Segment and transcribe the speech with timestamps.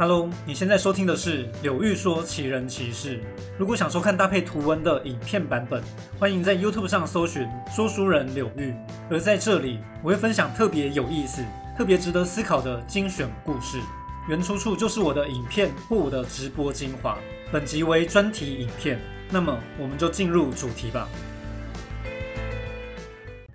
[0.00, 3.20] Hello，你现在收听的是柳玉说奇人奇事。
[3.58, 5.82] 如果想收看搭配图文的影片版本，
[6.18, 8.74] 欢迎在 YouTube 上搜寻说书人柳玉。
[9.10, 11.44] 而在这里，我会分享特别有意思、
[11.76, 13.78] 特别值得思考的精选故事，
[14.26, 17.18] 原出处就是我的影片或我的直播精华。
[17.52, 21.06] 本集为专题影片，那么我们就进入主题吧。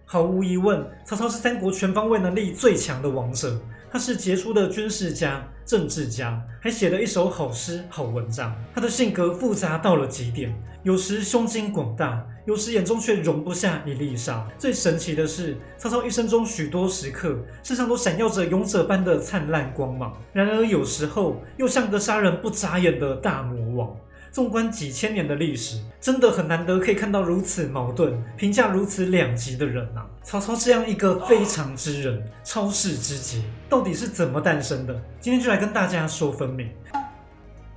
[0.05, 3.59] 毫无疑问，曹操是三国全方位能力最强的王者。
[3.95, 8.53] 他是杰出的军事家、政治家，还写了一首好诗、好文章。
[8.73, 10.53] 他的性格复杂到了极点，
[10.83, 14.45] 有时胸襟广大，有时眼中却容不下一粒沙。
[14.57, 20.13] 最神奇的是，曹操一生中许多时刻，身上都闪耀着勇者般的灿烂光芒。
[20.33, 23.95] 然而有时候，又像个杀人不眨眼的大魔王。
[24.35, 30.05] 纵观几千年的历史，真的很难得可以看到如此矛盾、评价如此两极的人啊！
[30.23, 34.93] 曹操这样一个非常之人、超世之杰，到底是怎么诞生的？
[35.21, 36.69] 今天就来跟大家说分明。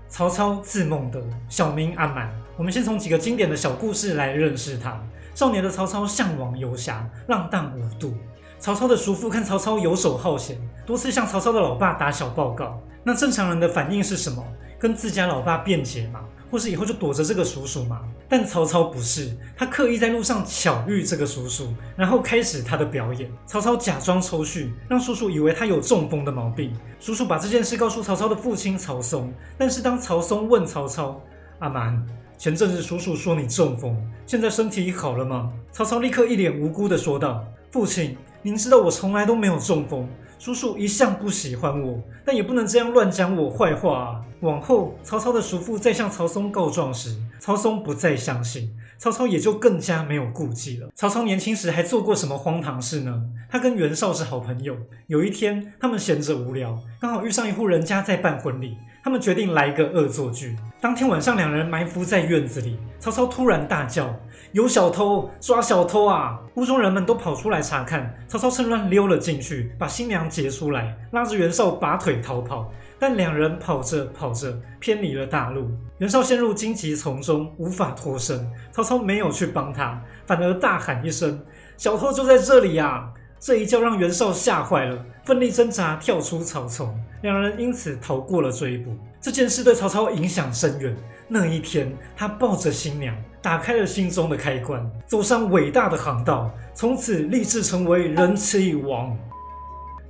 [0.08, 2.28] 曹操字孟德，小名阿瞒。
[2.56, 5.00] 我们先从几个经典的小故事来认识他。
[5.36, 8.16] 少年的曹操向往游侠，浪荡无度。
[8.58, 12.82] 曹操的叔父看曹操游手好闲，多次向曹操的老爸打小报告。
[13.04, 14.44] 那正常人的反应是什么？
[14.76, 16.18] 跟自家老爸辩解嘛？
[16.50, 18.00] 或是以后就躲着这个叔叔嘛？
[18.28, 23.30] 但曹操不是，他刻意在路上巧遇这个叔叔，然后开始他的表演。
[23.46, 26.72] 曹操假装抽搐，让叔叔以为他有中风的毛病。
[27.00, 29.32] 叔叔把这件事告诉曹操的父亲曹嵩。
[29.56, 31.20] 但是当曹嵩问曹操
[31.60, 32.04] ：“阿瞒，
[32.36, 33.96] 前阵子叔叔说你中风，
[34.26, 44.20] 现在身体好了吗？”曹操立刻一脸无辜的说道：“父亲，您知道我从来都没有中风。”叔叔一向不喜欢我，但也不能这样乱讲我坏话啊！
[44.40, 50.88] 往后曹操的叔父再向曹嵩告状时，曹嵩不再相信，曹操也就更加没有顾忌了。
[50.94, 53.20] 曹操年轻时还做过什么荒唐事呢？
[53.50, 54.76] 他跟袁绍是好朋友，
[55.08, 60.56] 有一天他们闲着无聊，刚好遇上一户人家在办婚礼，他们决定来个恶作剧。
[60.80, 64.14] 当天晚上，两人埋伏在院子里，曹操突然大叫。
[64.52, 66.40] 有小偷抓小偷啊！
[66.54, 72.70] 屋中人们都跑出来查看，曹操趁乱溜了进去，把新娘劫出来，拉着袁绍拔腿逃跑。
[72.98, 78.50] 但两人跑着跑着偏离了大路，袁绍陷入荆棘丛中，无法脱身。
[78.72, 81.40] 曹操没有去帮他，反而大喊一声
[81.76, 86.92] ：“小偷就在这里呀！”这一叫让袁绍吓坏了，奋力挣扎跳出草丛，
[87.22, 88.96] 两人因此逃过了追捕。
[89.20, 90.96] 这件事对曹操影响深远。
[91.30, 99.14] 那一天，他抱着新娘，打开了心中的开关，走上伟大的航道，从此立志成为人妻王。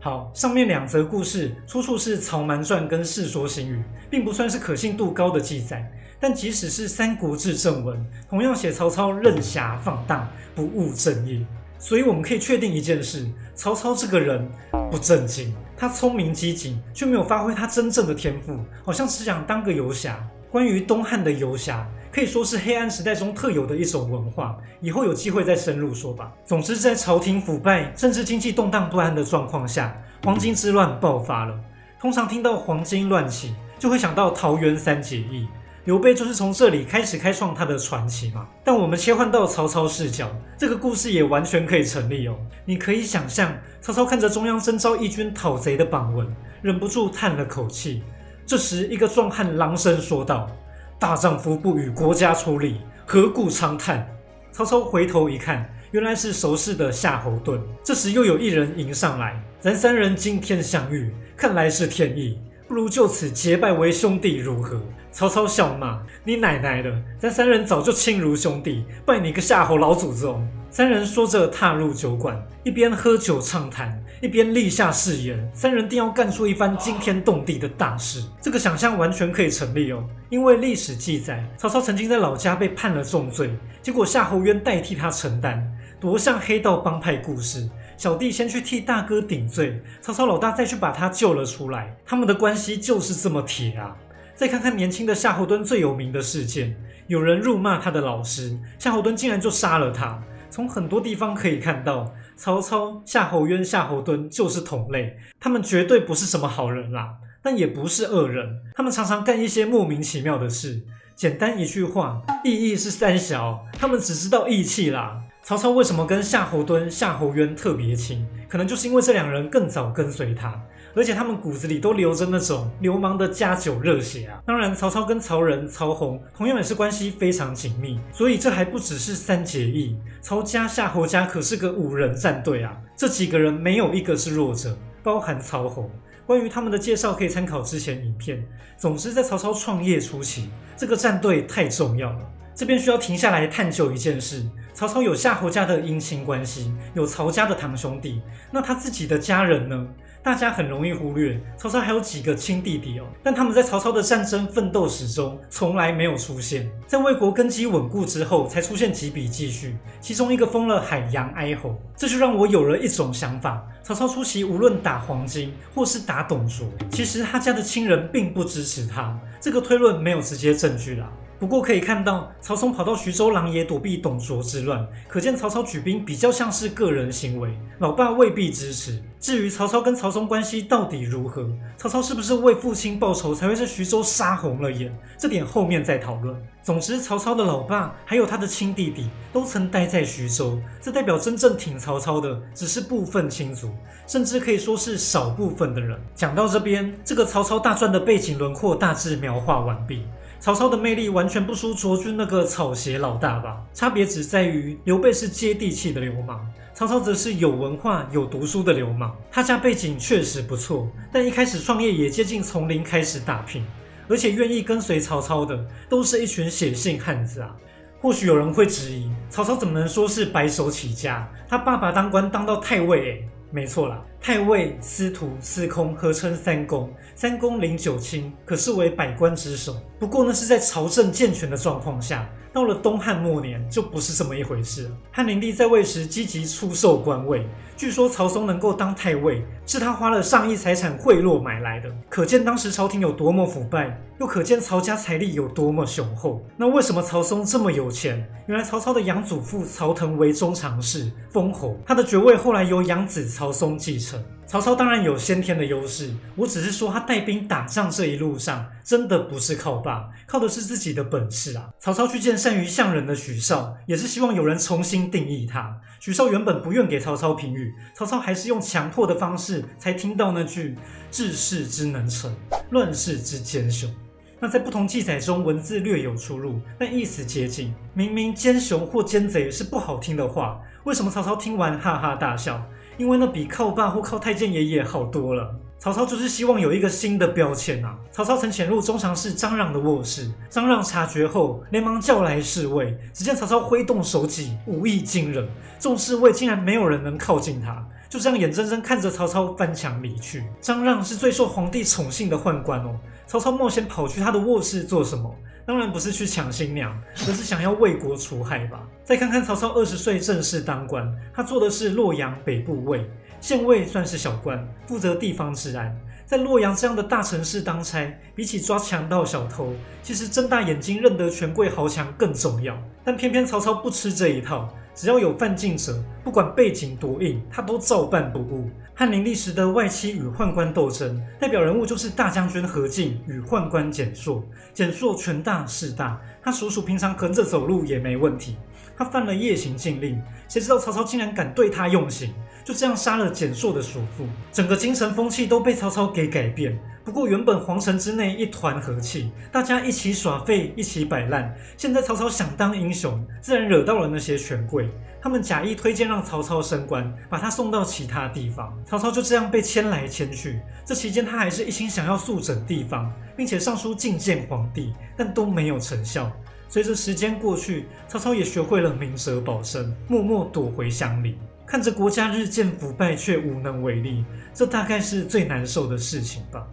[0.01, 3.77] 好，上面两则故事出处是《曹瞒传》跟《世说新语》，
[4.09, 5.91] 并不算是可信度高的记载。
[6.21, 11.45] 但即使是《三国志》正文，同样写曹操任侠放荡，不务正业。
[11.81, 14.49] 所以我们可以确定一件事：曹操这个人
[14.89, 20.25] 不正经，他聪明机警，却没有发挥他真正的天赋，好像只想当个游侠。
[20.51, 24.57] 关于东汉的游侠，可以说是黑暗时代中特有的一种文化。
[24.81, 26.33] 以后有机会再深入说吧。
[26.45, 29.95] 总之，在朝廷腐败、政治经济动荡不安的状况下，
[30.25, 31.59] 黄巾之乱爆发了。
[32.01, 35.47] 通常听到黄巾乱起，就会想到桃园三结义，
[35.85, 38.49] 刘备就是从这里开始开创他的传奇嘛。
[38.65, 42.39] 但我们切换到曹操视角，这个故事也完全可以成立哦。
[42.65, 46.27] 你可以想象，曹操看着中央征召义军讨贼的榜文，
[46.63, 48.03] 忍不住叹了口气。
[48.49, 50.51] 这时，一个壮汉朗声说道
[50.99, 54.09] ：“大丈夫不与国家出力，何故长叹？”
[54.51, 57.61] 曹操回头一看，原来是熟识的夏侯惇。
[57.85, 64.81] 这时，又有一人迎上来：“咱三人今天相遇，看来是天意，不如就此结拜为兄弟，如何？”
[65.11, 66.93] 曹操笑骂：“你奶奶的！
[67.19, 78.23] 咱三人早就亲如兄弟，拜你个夏侯老祖宗！”三人说着踏入酒馆，一边喝酒畅谈，一边立下誓言：三人定要干出一番惊天动地的大事。
[78.41, 83.51] 这个想象完全可以成立哦，因为历史记载，曹操曾经在老家被判了重罪，
[83.83, 85.67] 结果夏侯渊代替他承担，
[85.99, 87.69] 多像黑道帮派故事。
[87.97, 93.97] 小弟先去替大哥顶罪，曹操老大再去把他救了出来，他们的关系就是这么铁啊！
[94.39, 96.77] 再看看年轻的夏侯惇最有名的事件，
[97.09, 100.23] 有人辱骂他的老师，夏侯惇竟然就杀了他。
[100.49, 108.61] 从很多地方可以看到，曹操、夏侯渊、夏侯惇就是同类，他们绝对不是什么好人啦，但也不是恶人。
[108.77, 110.85] 他们常常干一些莫名其妙的事。
[111.17, 115.21] 简单一句话，义义是三小，他们只知道义气啦。
[115.43, 118.25] 曹操为什么跟夏侯惇、夏侯渊特别亲？
[118.49, 120.63] 可能就是因为这两人更早跟随他。
[120.99, 124.43] 而且他们骨子里都流着那种流氓的家酒热血啊！
[124.45, 129.97] 当然，曹操跟曹仁、曹洪同样也是关系非常紧密，所以这还不只是三结义。
[130.21, 132.77] 曹家、夏侯家可是个五人战队啊！
[132.97, 135.89] 这几个人没有一个是弱者，包含曹洪。
[136.27, 138.45] 关于他们的介绍可以参考之前影片。
[138.77, 142.19] 总之，在曹操创业初期，这个战队太重要了。
[142.57, 144.45] 这边需要停下来探究一件事：
[144.75, 148.21] 曹操有夏侯家的姻亲关系，有曹家的堂兄弟，
[148.51, 149.87] 那他自己的家人呢？
[150.29, 156.71] 大家很容易忽略，曹操还有几个亲弟弟哦，但他们在曹操的战争奋斗史中从来没有出现。
[156.87, 169.19] 在魏国根基稳固之后，才出现几笔记叙，其中一个封了海阳哀侯，这就让我有了一种想法：曹操初期无论打黄巾或是打董卓，其实他家的亲人并不支持他。
[169.41, 171.11] 这个推论没有直接证据啦。
[171.39, 179.01] 不过可以看到，曹冲跑到徐州狼野躲避董卓之乱，可见曹操举兵比较像是个人行为，老爸未必支持。
[179.21, 186.37] 至于曹操跟曹冲关系到底如何，曹操是不是为父亲报仇才会在徐州杀红了眼，这点后面再讨论。
[186.63, 193.71] 总之，曹操的老爸还有他的亲弟弟都曾待在徐州，这代表真正挺曹操的只是部分亲族，
[194.07, 195.99] 甚至可以说是少部分的人。
[196.15, 200.03] 讲到这边，这个曹操大传的背景轮廓大致描画完毕。
[200.41, 203.61] 曹操的魅力完全不输卓君那个草鞋老大吧？
[203.75, 206.39] 差别只在于刘备是接地气的流氓，
[206.73, 209.15] 曹操则是有文化、有读书的流氓。
[209.33, 213.65] 他家背景确实不错，但一开始创业也接近从零开始打拼，
[214.09, 217.55] 而且愿意跟随曹操的都是一群写信汉子啊。
[218.01, 221.29] 或许有人会质疑，曹操怎么能说是白手起家？
[221.49, 229.77] 他爸爸当官当到太尉诶没错啦，太尉、司徒、司空合称三公，三公领九卿，可视为百官之首。
[229.99, 232.29] 不过呢，是在朝政健全的状况下。
[232.51, 234.91] 到了东汉末年，就不是这么一回事了。
[235.13, 241.95] 汉灵帝在位时积极出售官位，据说曹嵩能够当太尉，是他花了上亿财产贿赂买来的。
[242.09, 246.43] 可见当时朝廷有多么腐败，又可见曹家财力有多么雄厚。
[246.57, 248.27] 那为什么曹嵩这么有钱？
[248.47, 254.08] 原来曹操的养祖父曹腾为中常侍，封侯，他的爵位后来由养子曹嵩继承。
[254.47, 261.69] 曹操当然有先天的优势，我只是说他带兵打仗这一路上真的不是靠爸，靠的是自己的本事啊。
[261.79, 265.79] 曹操去见善于相人的许绍，也是希望有人重新定义他。
[266.01, 270.77] 许绍原本不愿给曹操评语，曹操还是用强迫的方式才听到那句
[271.11, 272.33] “治世之能臣，
[272.71, 273.93] 乱世之奸雄”。
[274.41, 277.75] 那在不同记载中文字略有出入，但意思接近。
[277.93, 282.65] 明明奸雄或奸贼是不好听的话，为什么曹操听完哈哈大笑？
[282.99, 285.55] 因为那比靠爸或靠太监爷爷好多了。
[285.79, 287.97] 曹操就是希望有一个新的标签啊！
[288.11, 292.99] 曹操曾潜入中常侍张让的卧室，张让察觉后，连忙叫来侍卫。
[293.15, 295.49] 只见曹操挥动手戟，武艺惊人，
[295.79, 300.45] 众侍卫竟然没有人能靠近他，就这样眼睁睁看着曹操翻墙离去。
[300.61, 302.99] 张让是最受皇帝宠幸的宦官哦。
[303.27, 305.35] 曹操冒险跑去他的卧室做什么？
[305.67, 308.81] 当然不是去抢新娘， 而是想要为国除害吧。
[309.05, 313.05] 再看看曹操二十岁正式当官，他做的是洛阳北部尉，
[313.41, 315.95] 县尉算是小官，负责地方治安。
[316.29, 319.73] 在洛阳这样的大城市当差，比起抓强盗小偷，
[320.03, 322.77] 其实睁大眼睛认得权贵豪强更重要。
[323.03, 324.69] 但偏偏曹操不吃这一套。
[324.95, 328.69] 只要有犯禁者，不管背景多硬，他都照办不误。
[328.95, 334.45] 汉灵帝时的外戚与宦官斗争，代表人物就是大将军何进与宦官蹇硕。
[334.75, 338.59] 蹇硕权大势大，他叔叔平常横着走路也没问题。
[338.99, 342.35] 他犯了夜行禁令，谁知道曹操竟然敢对他用刑，
[342.69, 344.27] 就这样杀了简硕的叔父。
[344.53, 346.79] 整个京城风气都被曹操给改变。
[347.03, 351.57] 不过原本皇城之内一团和气，大家一起耍废，一起摆烂。
[351.79, 354.91] 现在曹操想当英雄，自然惹到了那些权贵。
[355.19, 358.79] 他们假意推荐让曹操升官，把他送到其他地方。
[358.85, 360.61] 曹操就这样被迁来迁去。
[360.85, 366.31] 这期间他还是一心想要速整地方，并且上书觐见皇帝，但都没有成效。
[366.69, 376.67] 随着时间过去，曹操也学会了明哲保身，默默躲回乡里，看着国家日渐腐败，却无能为力，这大概是最难受的事情吧。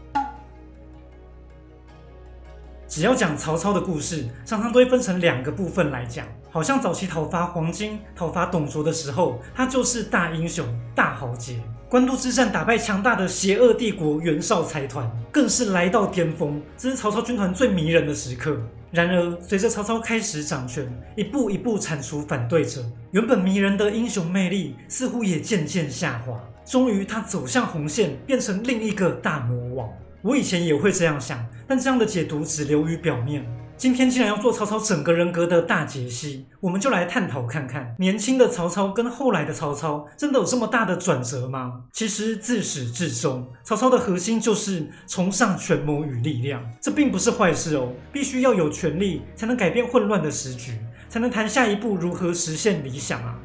[2.88, 6.26] 只要讲曹操的故事，常常都会分成两个部分来讲。
[6.50, 11.62] 好像早期讨伐黄巾、讨伐董卓的时候，他就是大英雄、大豪杰。
[11.88, 18.58] 官渡之战打败强大的邪恶帝国袁绍财团，更是来到巅峰，这是曹操军团最迷人的时刻。
[18.92, 26.40] 然而，随着曹操开始掌权，一步一步铲除反对者，原本迷人的英雄魅力似乎也渐渐下滑。
[26.66, 29.90] 终于，他走向红线，变成另一个大魔王。
[30.24, 33.46] 我以前也会这样想，但这样的解读只流于表面。
[33.78, 41.82] 今天既然要做曹操整个人格的大解析，我们就来探讨看看，年轻的曹操跟后来的曹操真的有这么大的转折吗？
[41.92, 47.92] 其实自始至终，曹操的核心就是崇尚权谋与力量，这并不是坏事哦。
[48.14, 50.72] 必须要有权力，才能改变混乱的时局，
[51.10, 53.36] 才能谈下一步如何实现理想啊。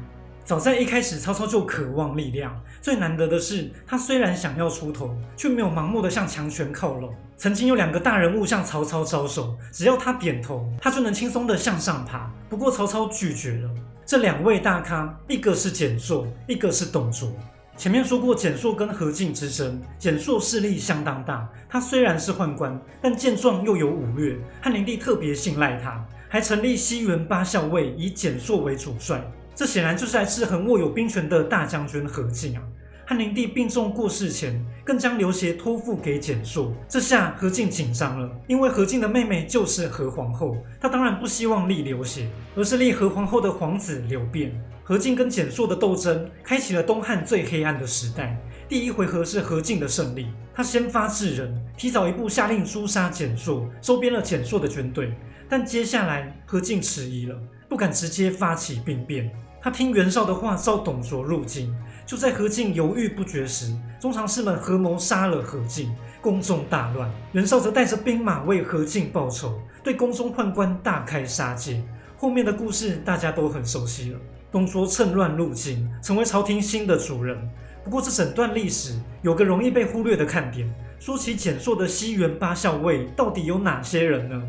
[0.51, 2.53] 早在一开始，曹操就渴望力量。
[2.81, 7.15] 最难得的是，他虽然想要出头，却没有盲目的向强权靠拢。
[7.37, 12.29] 曾经有两个大人物向曹操招手，只要他点头，他就能轻松的向上爬。
[12.49, 13.69] 不过曹操拒绝了。
[14.05, 17.31] 这两位大咖，一个是蹇硕，一个是董卓。
[17.77, 21.47] 前面说过，蹇硕跟何进之争，蹇硕势力相当大。
[21.69, 29.25] 他虽然是宦官，但健壮又有武略，汉灵帝特别信赖他，还成立西园八校尉，以蹇硕为主帅。
[29.55, 32.63] 这显然就是来制衡握有兵权的大将军何进啊！
[33.05, 36.73] 汉灵帝病重过世前，更将刘协托付给蹇硕。
[36.87, 44.53] 这下何进紧张了，因为何进的妹妹就是何皇后，他当然不希望立刘协，而是立何皇后的皇子刘辩。
[44.83, 48.37] 何进跟蹇硕的斗争，开启了东汉最黑暗的时代。
[48.67, 55.13] 第一回合是何进的胜利，他先发制人，提早一步下令诛杀蹇硕，收编了蹇硕的军队。
[55.49, 57.37] 但接下来何进迟疑了，
[57.71, 59.31] 不敢直接发起兵变。
[59.61, 61.73] 他听袁绍的话，召董卓入京。
[62.05, 67.09] 就在何进犹豫不决时，中常侍们合谋杀了何进，宫中大乱。
[67.31, 71.81] 袁绍则带着兵马为何进报仇，对宫中宦官大开杀戒。
[72.17, 74.19] 后面的故事大家都很熟悉了。
[74.51, 77.37] 董卓趁乱入京，成为朝廷新的主人。
[77.85, 80.69] 不过，这整段历史有个容易被忽略的看点。
[80.99, 84.43] 说起简硕的西园八校尉，到底有哪些人呢？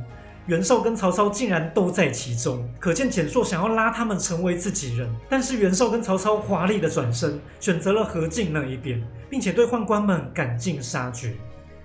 [0.47, 5.09] 袁绍跟曹操竟然都在其中，可见蹇硕想要拉他们成为自己人。
[5.29, 11.35] 但是袁绍跟曹操华丽的转身，选择了何进那一边，并且对宦官们赶尽杀绝。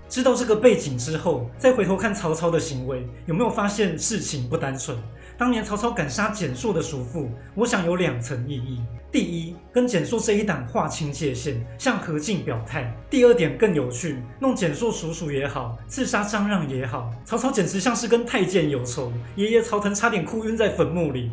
[0.08, 4.98] 知道这个背景之后，再回头看曹操的行为，有没有发现事情不单纯？
[5.36, 21.30] 当年曹操敢杀蹇硕的叔父，我想有两层意义：第一，跟蹇硕这一党划清界限，向何进表态；第二点更有趣，弄蹇硕叔叔也好，刺杀张让也好，曹操简直像是跟太监有仇，爷爷曹腾差点哭晕在坟墓里。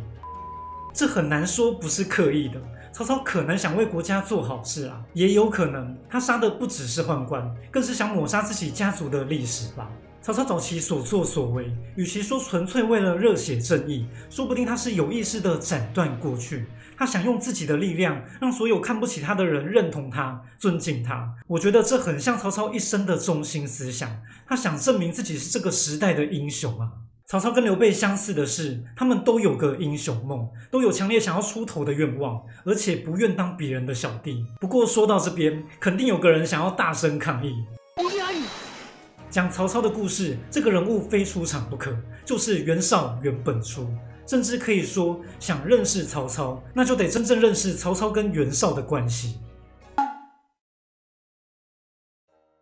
[0.94, 2.62] 这很难说不是刻意的。
[2.94, 9.92] 曹操可能想为国家做好事啊，也有可能他杀的不只是宦官，更是想抹杀自己家族的历史吧。
[10.26, 16.66] 曹操早期所作所为，与其说纯粹为了热血正义，说不定他是有意识的斩断过去。
[16.98, 21.32] 他想用自己的力量，让所有看不起他的人认同他、尊敬他。
[21.46, 24.20] 我觉得这很像曹操一生的中心思想。
[24.48, 26.90] 他想证明自己是这个时代的英雄啊。
[27.28, 34.44] 曹操跟刘备相似的是，他们都有个英雄梦，都有强烈想要出头的愿望，而且不愿当别人的小弟。
[34.60, 37.54] 不过说到这边，肯定有个人想要大声抗议。
[39.36, 43.86] 讲曹操的故事，这个人物非出场不可，就是袁绍袁本初。
[44.26, 49.38] 甚至可以说，想认识曹操，那就得真正认识曹操跟袁绍的关系。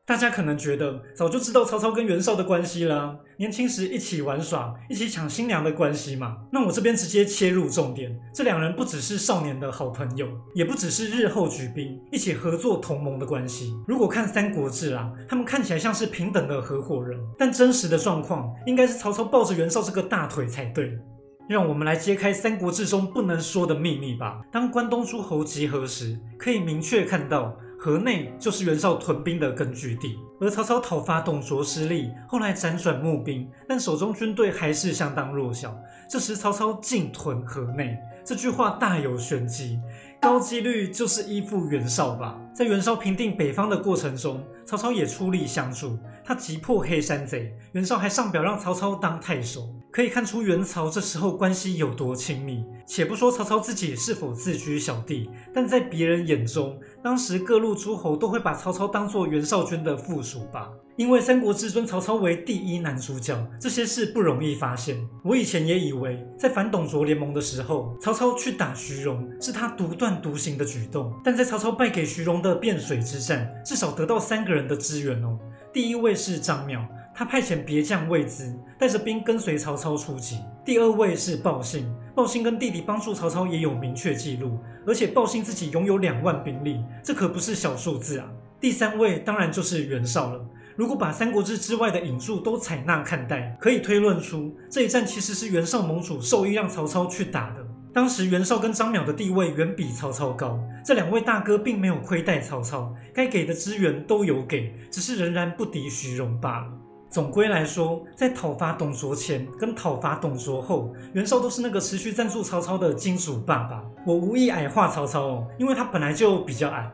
[0.06, 6.36] 大家可能觉得早就知道曹操跟袁绍的关系了，年轻时一起玩耍、一起抢新娘的关系嘛。
[6.52, 13.74] 那我这边直接切入重点，这两人不只是少年的好朋友，也不只是日后举兵一起合作同盟的关系。
[13.88, 21.00] 如果看《三国志》啊，他们看起来像是平等的合伙人，但真实的状况应该是曹操抱着袁绍这个大腿才对。
[21.48, 24.42] 让我们来揭开《三国志》中不能说的秘密吧。
[24.52, 27.56] 当关东诸侯集合时，可以明确看到。
[27.84, 35.78] 河内就是袁绍屯兵的根据地，而曹操讨伐董卓失利，后来辗转募兵，但手中军队还是相当弱小。
[36.10, 39.78] 这时曹操进屯河内，这句话大有玄机，
[40.22, 42.40] 高几率就是依附袁绍吧。
[42.56, 49.68] 在袁绍平定北方的过程中，曹操也出力相助，他击破黑山贼，袁绍还上表让曹操当太守。
[49.92, 52.64] 可以看出袁曹这时候关系有多亲密。
[52.86, 60.72] 且不说曹操自己是否自居小弟，但在别人眼中，当时各路诸侯都会把曹操当做袁绍军的附属吧。
[60.96, 64.98] 因为《三国志》尊曹操为第一男主角，这些事不容易发现。
[65.24, 71.12] 我以前也以为，在反董卓联盟的时候，曹操去打徐荣是他独断独行的举动。
[71.24, 75.38] 但在曹操败给徐荣的汴水之战，至少得到三个人的支援哦。
[75.74, 76.88] 第一位是张邈。
[77.16, 80.40] 他派遣别将魏资带着兵跟随曹操出击。
[80.66, 88.28] 第二位是鲍信，鲍信跟弟弟帮助曹操也有明确记录，而且鲍信自己拥有两万兵力，这可不是小数字啊。
[88.60, 90.44] 第三位当然就是袁绍了。
[90.76, 97.64] 如果把《三国志》之外的引注都采纳看待，可以推论出这一战其实是袁绍盟主授意让曹操去打的。
[97.94, 106.72] 当时袁绍跟张邈的地位远比曹操高，这两位大哥并没有亏待曹操，该给的支援都有给，只是仍然不敌徐荣罢了。
[107.14, 113.84] 总归来说，在讨伐董卓前跟讨伐董卓后，袁绍都是那个持续赞助曹操的金主爸爸。
[114.04, 116.92] 我无意矮化曹操哦，因为他本来就比较矮。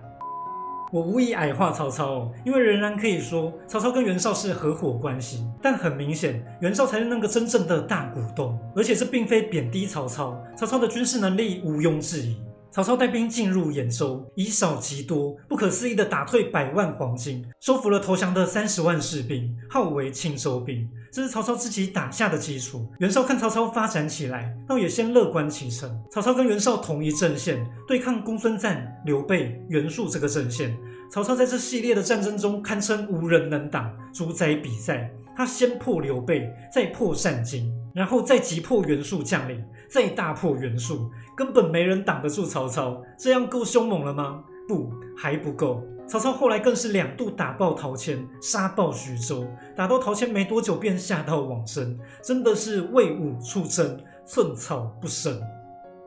[0.91, 5.47] 我无意矮化曹操哦，因为仍然可以说曹操跟袁绍是合伙关系。
[5.61, 12.35] 但很明显，袁绍才是那个真正的大股东，而且这并非贬低曹操，曹操的军事能力毋庸置疑。
[12.71, 20.87] 曹操带兵进入兖州，以少击多，不可思议的打退百万黄金，收服了投降的三十万士兵，号为青州兵。
[21.11, 22.87] 这是曹操自己打下的基础。
[22.99, 25.89] 袁绍看曹操发展起来，倒也先乐观其成。
[26.11, 30.77] 曹操跟袁绍同一阵线，对抗公孙瓒、刘备、袁术这个阵线。
[31.11, 35.09] 曹操在这系列的战争中堪称无人能挡，主宰比赛。
[35.35, 43.01] 他先破刘备，再破单荆，然后再急破袁术将领，再大破袁术，根本没人挡得住曹操。
[43.17, 44.41] 这样够凶猛了吗？
[44.69, 45.83] 不，还不够。
[46.07, 55.37] 曹操后来更是两度打爆陶谦，杀爆徐州，打到陶谦没多久便下到往生，真的是为武出征，寸草不生。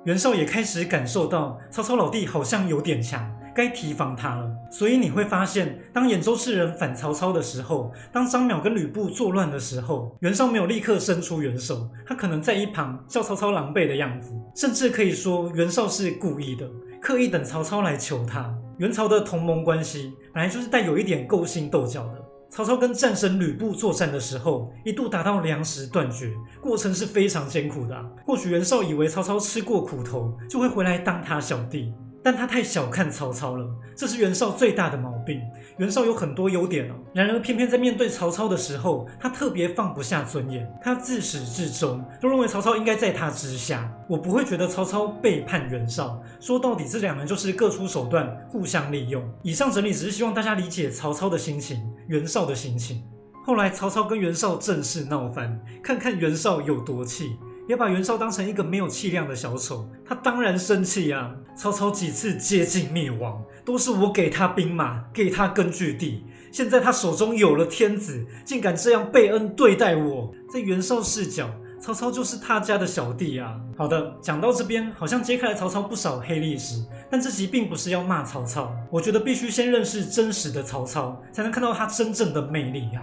[0.05, 3.31] 袁绍也开始感受到曹操老弟好像有点强。
[3.55, 16.69] 该提防他了，所以你会发现，当兖州士人反曹操的时候，当张邈跟吕布作乱的时候，袁绍没有立刻伸出援手，他可能在一旁笑曹操狼狈的样子，甚至可以说袁绍是故意的，
[17.01, 18.53] 刻意等曹操来求他。
[18.79, 22.23] 袁曹的同盟关系本来就是带有一点勾心斗角的。
[22.51, 26.31] 曹操跟战神吕布作战的时候，一度达到粮食断绝，
[26.61, 27.97] 过程是非常艰苦的。
[28.27, 31.95] 或许袁绍以为曹操吃过苦头，就会回来当他小弟。
[32.23, 35.41] 但他太小看曹操了，这是袁绍最大的毛病。
[35.79, 40.71] 袁绍有很多优点哦，然而偏偏在面对曹操的时候，他特别放不下尊严。
[40.83, 43.93] 他自始至终都认为曹操应该在他之下。
[44.09, 49.23] 我不会觉得曹操背叛袁绍，说到底这两人就是各出手段，互相利用。
[49.43, 53.03] 以上整理只是希望大家理解曹操的心情，袁绍的心情。
[53.45, 57.37] 后来曹操跟袁绍正式闹翻，看看袁绍有多气。
[57.69, 61.33] 也把袁绍当成一个没有气量的小丑，他当然生气啊！
[61.55, 66.25] 曹操几次接近灭亡，都是我给他兵马，给他根据地。
[66.51, 71.49] 现在他手中有了天子，竟敢这样背恩对待我，在袁绍视角，
[71.81, 73.59] 曹操就是他家的小弟啊！
[73.77, 83.03] 好的，讲到这边，好像揭开了曹操不少黑历史，但这集并不是要骂曹操，我觉得必须先认识真实的曹操，才能看到他真正的魅力呀。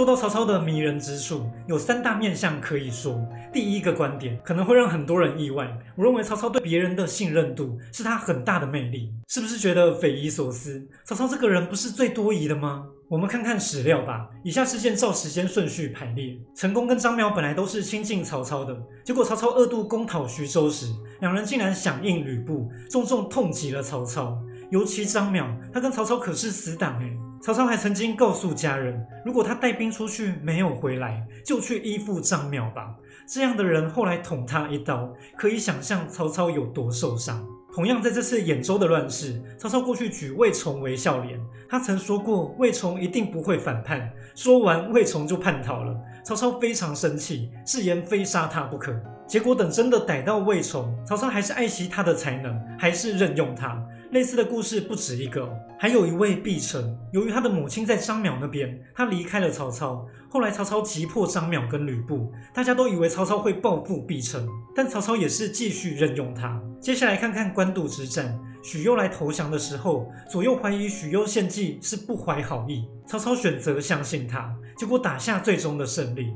[0.00, 3.22] 说到曹操的迷人之处，有三大面相可以说。
[3.52, 10.88] 第一个观点可能会让很多人意外，我认为曹操对别人的信任度是他很大的魅力，是不是觉得匪夷所思？
[11.04, 12.86] 曹操这个人不是最多疑的吗？
[13.10, 14.26] 我们看看史料吧。
[14.42, 20.86] 以下事件照时间顺序排列：陈宫跟张邈本来都是亲近曹操的，结果曹操二度攻讨徐州时，
[21.20, 24.40] 两人竟然响应吕布，重重痛击了曹操。
[24.70, 27.14] 尤其张邈，他跟曹操可是死党哎。
[27.42, 32.94] 曹操还曾经告诉家人，如果他带兵出去没有回来，就去依附张邈吧。
[33.26, 37.42] 这样的人后来捅他一刀，可以想象曹操有多受伤。
[37.72, 44.10] 同样，在这次兖州的乱世，曹操过去举魏崇为笑脸，他曾说过魏崇一定不会反叛。
[44.34, 45.96] 说完，魏崇就叛逃了。
[46.22, 48.94] 曹操非常生气，誓言非杀他不可。
[49.26, 53.82] 结果等真的逮到魏崇，曹操还是爱惜他的才能，还是任用他。
[54.10, 60.04] 类似的故事不止一个，还有一位毕城，由于他的母亲在张邈那边，他离开了曹操。
[60.28, 66.60] 后来曹操击破张邈跟吕布，大家都以为曹操会报复毕城，但曹操也是继续任用他。
[66.80, 76.32] 接下来看看官渡之战，许攸来投降的时候，左右怀疑许攸献计是不怀好意，曹操选择相信他，结果打下最终的胜利。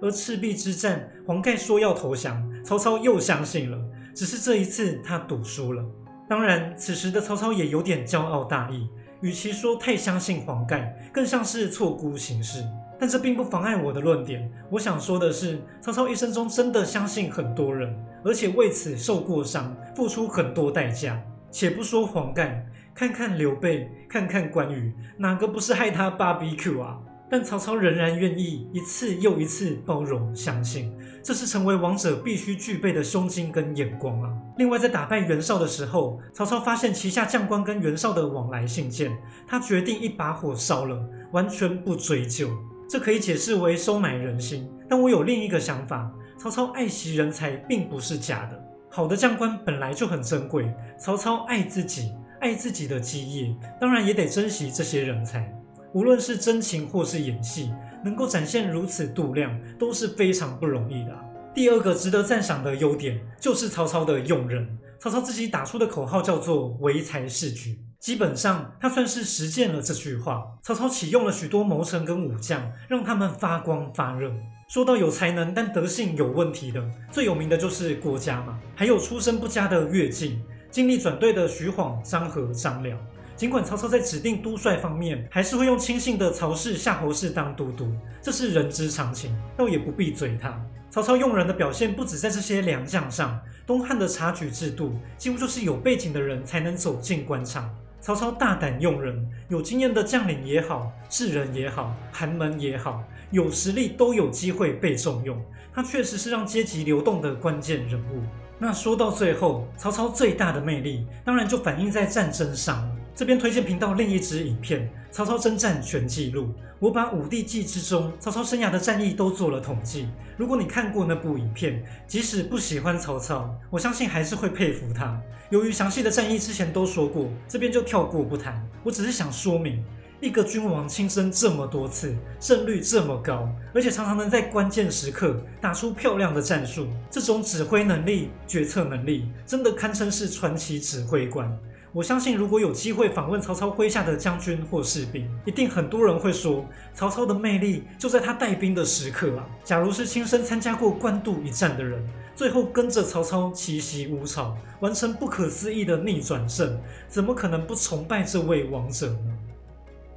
[0.00, 3.76] 而赤壁之战，黄盖说要投降，曹操又相信了，
[4.14, 5.84] 只是这一次他赌输了。
[6.28, 8.88] 当然，此时的曹操也有点骄傲大意，
[9.20, 12.64] 与其说太相信黄盖，更像是错估形势。
[12.98, 14.50] 但这并不妨碍我的论点。
[14.70, 21.22] 我想说的是，曹操一生中真的相信很多人，而且为此受过伤，付出很多代价。
[21.50, 26.98] 且不说黄盖，看看刘备，看看关羽，哪个不是害他 BBQ 啊？
[27.28, 34.30] 但曹操仍然愿意一次又一次包容、相信，这是成为王者必须具备的胸襟跟眼光啊！
[34.58, 42.48] 另外，在打败袁绍的时候，曹操发现旗下将官跟袁绍的往来信件，他决定一把火烧了，完全不追究。
[42.88, 44.70] 这可以解释为收买人心。
[44.88, 46.08] 但我有另一个想法：
[46.38, 50.72] 曹操爱惜人才并不是假的，好的将官本来就很珍贵。
[50.96, 55.52] 曹操爱自己，爱自己的基业，当然也得珍惜这些人才。
[55.96, 57.70] 无论是真情或是演戏，
[58.04, 61.18] 能够展现如此度量都是非常不容易的。
[61.54, 64.78] 第二个值得赞赏的优点就是曹操的用人。
[65.00, 70.44] 曹操自己打出的口号叫做“唯才是举”，基本上他算是实践了这句话。
[70.62, 74.30] 曹操启用了许多谋臣跟武将，让他们发光发热。
[74.68, 80.38] 说到有才能但德性有问题的，最有名的就是郭嘉嘛，还有出身不佳的乐进，
[80.70, 82.98] 经历转队的徐晃、张合、张辽。
[83.36, 90.58] 尽管曹操在指定督帅方面还是会用亲信的曹氏、夏侯氏当都督，这是人之常情，倒也不必嘴他。
[90.90, 97.68] 曹操用人的表现不止在这些良将上，东汉的察举制度几乎就是有背景的人才能走进官场。
[98.00, 105.38] 曹操大胆用人，有经验的将领也好，士人也好，寒门也好，有实力都有机会被重用。
[105.74, 108.22] 他确实是让阶级流动的关键人物。
[108.58, 112.90] 那说到最后，曹操最大的魅力，当然就反映在战争上。
[113.16, 116.42] 这边推荐频道另一支影片《曹操征战全记录》，
[116.78, 120.06] 我把五帝纪之中曹操生涯的战役都做了统计。
[120.36, 125.18] 如果你看过那部影片，即使不喜欢曹操，我相信还是会佩服他。
[125.48, 128.62] 由于详细的战役之前都说过，这边就跳过不谈。
[128.84, 129.82] 我只是想说明，
[130.20, 141.50] 一个君王亲征这么多次，胜率这么高，而且常常能在关键时刻打出漂亮的战术，这种指挥能力、决策能力，真的堪称是传奇指挥官。
[141.96, 149.48] 我相信，如果有机会访问曹操麾下的将军或士兵，一定很多人会说，曹操的魅力就在他带兵的时刻啊！
[149.64, 156.78] 假如是亲身参加过官渡一战的人，最后跟着曹操奇袭乌巢，完成不可思议的逆转胜，
[157.08, 159.16] 怎么可能不崇拜这位王者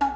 [0.02, 0.10] 呢？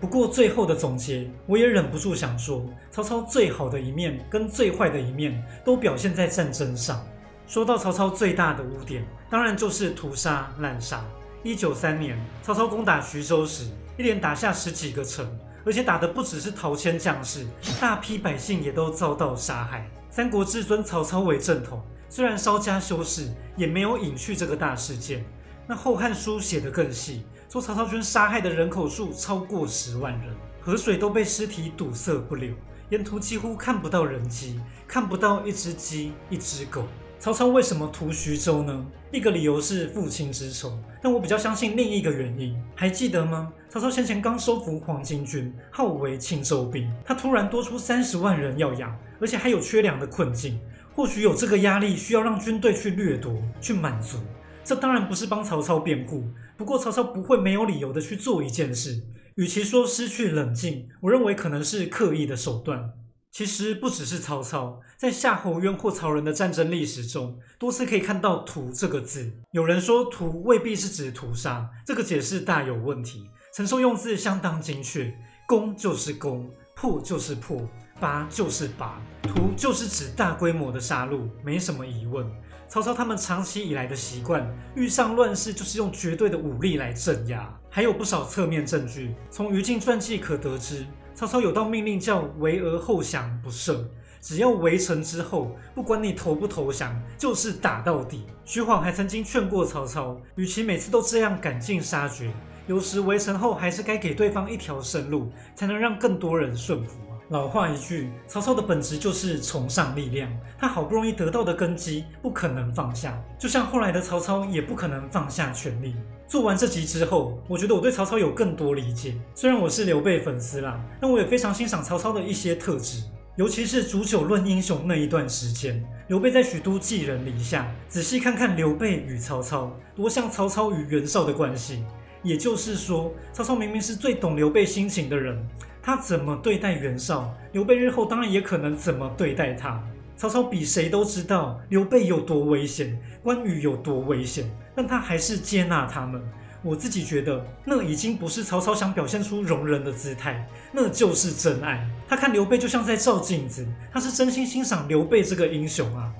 [0.00, 7.06] 不过最后的总结，我也忍不住想说，曹操最好的一面跟最坏的一面，都表现在战争上。
[7.46, 11.04] 说到曹操最大的污点，当然就是屠杀滥杀。
[11.42, 15.26] 一九三年，曹操攻打徐州时，一连打下十几个城，
[15.64, 17.46] 而且打的不只是陶谦将士，
[17.78, 19.86] 大批百姓也都遭到杀害。
[20.10, 25.22] 三国志尊曹操为正统，虽然稍加修饰，也没有隐去这个大事件。
[25.66, 32.54] 那后汉书写的更细，说曹操军杀害的人口数超过十万人，河水都被尸体堵塞不流，
[32.88, 36.86] 沿途几乎看不到人迹，看不到一只鸡、一只狗。
[37.24, 38.86] 曹操为什么屠徐州呢？
[39.10, 42.54] 一个理由是父亲之仇，但我比较相信另一个原因。
[42.74, 43.50] 还记得吗？
[43.70, 50.60] 曹操先前刚收服黄巾军，号为青州兵，他突然多出三十万人要养，而且还有缺粮的困境，
[50.94, 54.18] 或许有这个压力，需要让军队去掠夺、去满足。
[54.62, 56.24] 这当然不是帮曹操辩护，
[56.58, 59.02] 不过曹操不会没有理由的去做一件事。
[59.36, 62.92] 与其说失去冷静，我认为可能是刻意的手段。
[63.34, 69.28] 其实不只是曹操，在夏侯渊或曹仁的战争历史中，多次可以看到“屠”这个字。
[69.50, 73.28] 有人说“屠”未必是指屠杀，这个解释大有问题。
[73.52, 75.12] 陈寿用字相当精确
[75.48, 77.60] ，“攻”就是攻，“破”就是破
[77.98, 82.24] ，“拔”就是拔，“屠”就是指大规模的杀戮，没什么疑问。
[82.68, 89.12] 曹操他们长期以来的习惯，遇上乱世就是用绝对的武力来镇压，还有不少侧面证据。
[89.28, 90.86] 从于禁传记可得知。
[91.14, 93.84] 曹操有道命令叫“围而后降不赦”，
[94.20, 98.26] 只要围城之后，不管你投不投降，就是打到底。
[98.44, 102.32] 徐晃还曾经劝过曹操，与其每次都这样赶尽杀绝，
[102.66, 106.98] 有时围城后还是该给对方一条生路，才能让更多人顺服。
[107.30, 113.18] 老话一句，曹操的本质就是崇尚力量，他好不容易得到的根基，不可能放下。
[113.38, 115.94] 就像后来的曹操，也不可能放下权力。
[116.28, 119.14] 做完这集之后，我觉得我对曹操有更多理解。
[119.34, 123.02] 虽然我是刘备粉丝啦，但我也非常欣赏曹操的一些特质，
[123.36, 125.82] 尤其是煮酒论英雄那一段时间。
[126.08, 131.82] 刘备在许都寄人篱下，仔细看看刘备与曹操，多像曹操与袁绍的关系。
[132.22, 135.46] 也就是说，曹操明明是最懂刘备心情的人，
[135.86, 139.84] 他怎么对待袁绍，刘备日后当然也可能怎么对待他。
[140.16, 144.50] 曹操比谁都知道刘备有多危险，关羽有多危险。
[144.74, 146.22] 但他还是接纳他们。
[146.62, 151.86] 我自己觉得，那已经不是曹操想表现出容人的姿态，那就是真爱。
[152.08, 156.10] 他看刘备就像在照镜子，他是真心欣赏刘备这个英雄啊。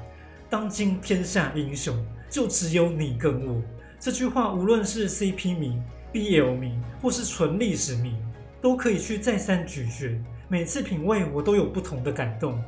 [0.51, 1.97] 当今天下英雄，
[2.29, 3.63] 就只有你跟我。
[3.99, 5.81] 这句话，无论是 CP 迷、
[6.13, 8.15] BL 迷，或是纯历史迷，
[8.65, 10.19] 都可以去再三咀嚼。
[10.49, 12.59] 每次品味，我都有不同的感动。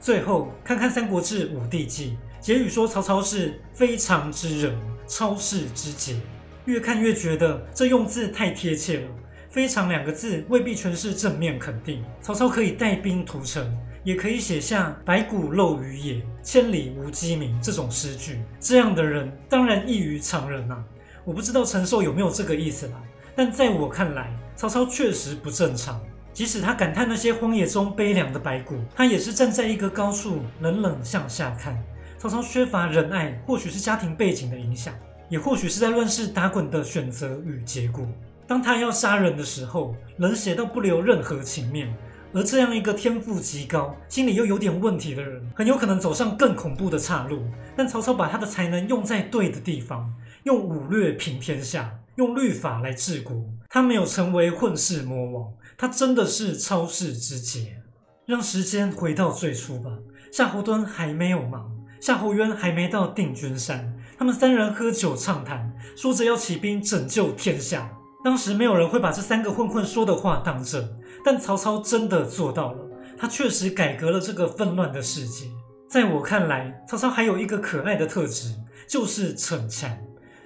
[0.00, 2.12] 最后，看看《三国志·五帝纪》。
[2.40, 4.74] 结语说曹操是非常之人，
[5.06, 6.16] 超世之杰。
[6.64, 9.08] 越看越觉得这用字太贴切了。
[9.50, 12.02] 非常两个字未必全是正面肯定。
[12.22, 18.40] 曹操可以带兵屠城，也可以写下“白骨露于野，千里无鸡鸣”这种诗句。
[18.58, 20.82] 这样的人当然异于常人啊。
[21.26, 23.02] 我不知道陈寿有没有这个意思啦，
[23.36, 26.00] 但在我看来，曹操确实不正常。
[26.32, 31.80] 即使他感叹那些荒野中悲凉的白骨，他也是站在一个高处，冷冷向下看。
[32.18, 34.92] 曹操缺乏仁爱，或许是家庭背景的影响，
[35.28, 38.04] 也或许是在乱世打滚的选择与结果。
[38.48, 41.94] 当他要杀人的时候，冷血到不留任何情面。
[42.32, 47.44] 而这样一个天赋极高、心里又有点问题的人，很有可能走上更恐怖的岔路。
[47.76, 50.12] 但曹操把他的才能用在对的地方，
[50.42, 53.40] 用武略平天下，用律法来治国。
[53.74, 57.82] 他没有成为混世魔王，他真的是超世之杰。
[58.24, 59.90] 让时间回到最初吧。
[60.30, 61.68] 夏侯惇还没有忙，
[62.00, 67.90] 夏侯渊还没到定军山，他们三人喝酒畅谈，说着要起兵拯救天下。
[68.22, 70.88] 当时没有人会把这三个混混说的话当真，
[71.24, 72.78] 但曹操真的做到了。
[73.18, 75.46] 他确实改革了这个纷乱的世界。
[75.90, 78.54] 在我看来，曹操还有一个可爱的特质，
[78.88, 79.90] 就是逞强。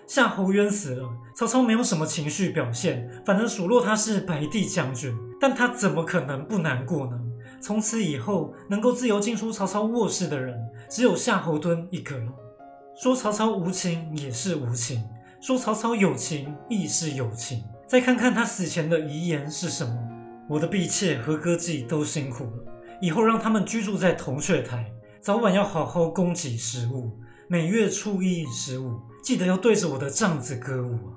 [0.09, 5.15] 夏侯渊死了，曹操没有什么情绪表现，反而数落他是白帝将军。
[5.39, 7.21] 但他怎么可能不难过呢？
[7.61, 12.33] 从此以后，能够自由进出曹操卧室的人，只有夏侯惇一个了。
[12.97, 15.05] 说曹操无情也是无情，
[15.43, 17.63] 说曹操有情亦是有情。
[17.87, 19.95] 再看看他死前的遗言是什么。
[20.49, 22.53] 我的婢妾和歌妓都辛苦了，
[23.03, 24.91] 以后让他们居住在铜雀台，
[25.21, 31.17] 早晚要好好供给食物，每月初一十五，记得要对着我的帐子歌舞啊！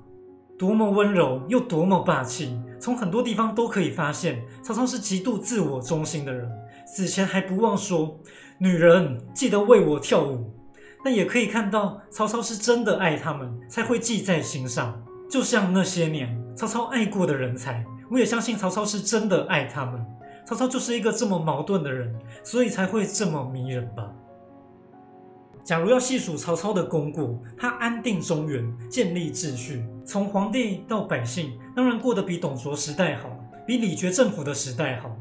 [0.57, 6.49] 多么温柔又多么霸气，从很多地方都可以发现，曹操是极度自我中心的人。
[6.87, 8.17] 死前还不忘说
[8.59, 10.53] ：“女人记得为我跳舞。”
[11.03, 15.03] 但也可以看到，曹操是真的爱他们，才会记在心上。
[15.29, 17.85] 就像那些年曹操爱过的人才。
[18.09, 20.01] 我也相信曹操是真的爱他们。
[20.45, 24.09] 曹操就是一个这么矛盾的人，所以才会这么迷人吧。
[25.63, 33.29] 假如要细数曹操的功过，他安定中原，建立秩序，从皇帝到百姓，当然过得比董卓时代好，
[33.65, 35.15] 比李傕政府的时代好。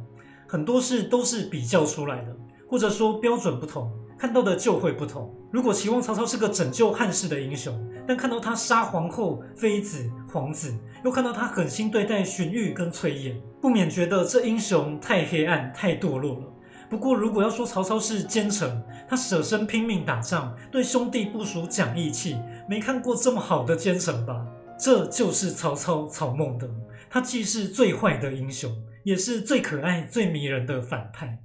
[0.47, 2.37] 很多事都是比较出来的，
[2.69, 5.33] 或者说标准不同，看到的就会不同。
[5.53, 7.73] 如果期望曹操是个拯救汉室的英雄，
[8.07, 10.75] 但看到他杀皇后、妃子、皇子。
[11.03, 16.53] 又看到他狠心对待荀彧跟崔琰，不免觉得这英雄太黑暗、太堕落了。
[16.91, 22.37] 不过，如果要说曹操是奸臣，他舍身拼命打仗，对兄弟部署讲义气，
[22.69, 24.45] 没看过这么好的奸臣吧？
[24.77, 26.69] 这就是曹操曹孟德，
[27.09, 28.69] 他既是最坏的英雄，
[29.05, 31.39] 也是最可爱、最迷人的反派。